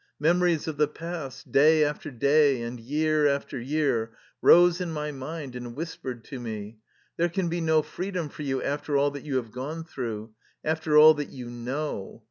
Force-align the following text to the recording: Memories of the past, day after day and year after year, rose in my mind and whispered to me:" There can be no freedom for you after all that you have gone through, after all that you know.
Memories 0.19 0.67
of 0.67 0.77
the 0.77 0.87
past, 0.87 1.51
day 1.51 1.83
after 1.83 2.09
day 2.09 2.63
and 2.63 2.79
year 2.79 3.27
after 3.27 3.59
year, 3.61 4.09
rose 4.41 4.81
in 4.81 4.91
my 4.91 5.11
mind 5.11 5.55
and 5.55 5.75
whispered 5.75 6.23
to 6.23 6.39
me:" 6.39 6.79
There 7.17 7.29
can 7.29 7.49
be 7.49 7.61
no 7.61 7.83
freedom 7.83 8.27
for 8.27 8.41
you 8.41 8.63
after 8.63 8.97
all 8.97 9.11
that 9.11 9.25
you 9.25 9.35
have 9.35 9.51
gone 9.51 9.83
through, 9.83 10.33
after 10.63 10.97
all 10.97 11.13
that 11.13 11.29
you 11.29 11.51
know. 11.51 12.19